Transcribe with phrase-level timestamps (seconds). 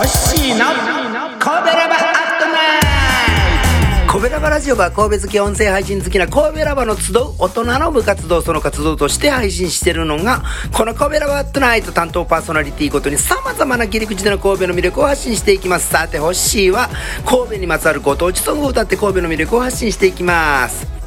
[0.00, 2.80] の神戸ラバアットナイ
[4.06, 4.12] ト。
[4.12, 10.42] 神戸ラバラジオは神戸好き音声配信好きな神戸ラバの集う大人の部活動その活動として配信してるのが
[10.72, 15.90] この神戸ラバアットナイト担当パーソナリティごとに様々な切り口での神戸の魅力を発信していきます。
[15.90, 16.88] さてホッシーは
[17.26, 20.99] 神戸にまつわるご当地ソングを歌って神戸の魅力を発信していきます。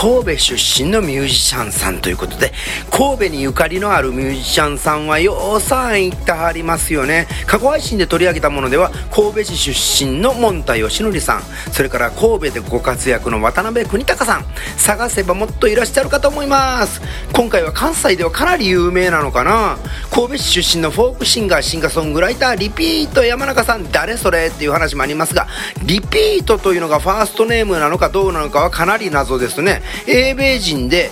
[0.00, 2.54] 神戸出身のミュージシャンさんということで、
[2.90, 7.28] 神戸にゆかりのあるミュージシャンさんはようさん行ってはりますよね。
[7.46, 14.46] 過去配信で取り上げたものでは、神戸市出身の門田義則さん、それから神戸でご活躍の渡辺邦隆さん、
[14.78, 17.02] 探せばもっといらっしゃるかと思います。
[17.34, 19.76] 今回は関西ではかなり有名なのかな。
[20.10, 25.46] 神戸市出身のフォークシンガー、シンガーソングライター、リピート山中さん、誰それっていう話もありますが、
[25.82, 29.82] リピートというのがファーストネームなのかどうなのかはかなり謎ですね。
[30.06, 31.10] 英米人で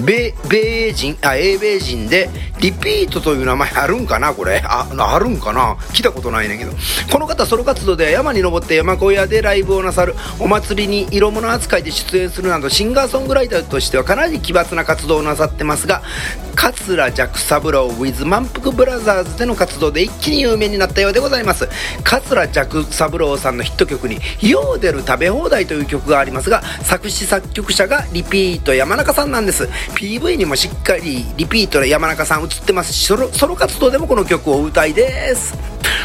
[0.00, 2.28] 米米人あ英米人で
[2.62, 4.62] リピートという名前あるんかなこれ？
[4.64, 5.76] ああるんかな？
[5.92, 6.70] 来たことないねんけど。
[7.10, 16.02] この方ソロ活動では山に登って山小屋でライブをなさるお祭りに色物扱いで出演するなどシンガーソングライターとしてはかなり奇抜な活動をなさってますが
[16.54, 21.68] 桂寂三郎 with 満腹ブラザーズでの活動で一気に有名になったようでございます。
[22.04, 29.68] 桂寂三郎さんのヒット曲に「ヨーデル食べ放題」という曲がありますが作詞作曲者がリピート山中さんなんです。
[29.96, 35.56] PV にもしっかりリピートで山中さんってますしソロソロ活動でもこの曲を歌いです。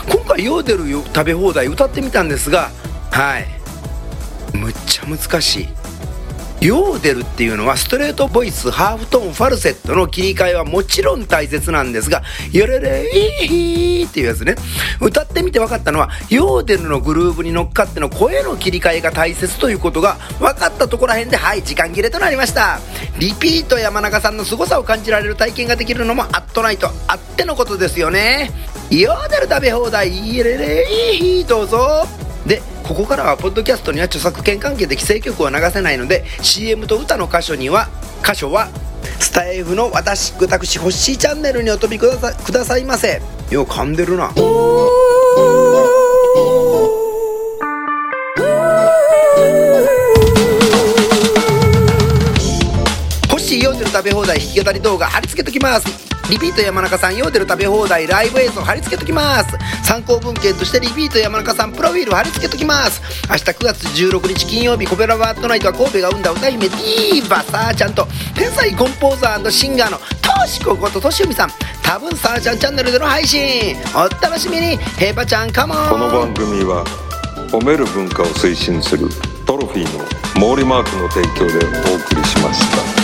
[0.10, 2.72] 今回ヨーデル食べ放題歌ってみたんですが
[3.12, 3.48] はい。
[4.54, 5.77] むっちゃ難しい。
[6.60, 13.10] ヨーデルっていうのはストレートボイス、ハーフトーン、ファルセットの切り替えはもちろん大切なんですが、ヨレレ
[13.44, 14.56] イヒーっていうやつね。
[15.00, 22.80] 歌ってみて分かったのは、ヨーデルのグルーブに乗っかっての声の切り替えが大切ということが分かったところらへんで、はい、時間切れとなりました。
[23.20, 28.52] リピート山中さんの凄さを感じられる体験ができるのもアットナイトあってのことですよね。
[28.90, 32.08] ヨーデル食べ放題、ヨレレイヒーどうぞ。
[32.48, 37.90] で、ここからはポッドキャストには著作権関係で規制曲は流せないので CM と歌の箇所には
[38.24, 38.70] 箇所は
[39.20, 43.22] スタイフの私私ホッシーチャンネルにお飛びくださくださいませ
[43.52, 44.32] よう噛んでるな
[53.48, 59.58] しいヨーデル食べ放題弾き語り動画貼り付けときますリピート山中さんヨーデル食べ放題ライブ映像貼り付けときます。
[59.84, 63.02] 参考文献としてリピート山中さんプロフィール貼り付けときます。
[63.30, 71.50] 明日9月16日金曜日コペラバットナイトは神戸が生んだ歌姫ディーバサーちゃんと天才コンポーザーシンガーのトシコこととしうみさん。
[71.82, 73.78] 多分サーちゃんチャンネルでの配信。
[73.96, 75.90] お楽しみにヘバちゃんカモン。
[75.90, 76.84] この番組は
[77.52, 79.08] 褒める文化を推進する
[79.46, 82.97] トロフィーの毛利マークの提供でお送りします